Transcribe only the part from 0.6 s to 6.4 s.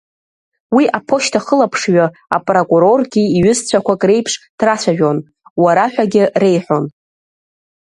Уи аԥошьҭахылаԥшҩгьы, апрокуроргьы иҩызцәақәак реиԥш драцәажәон, уара ҳәагьы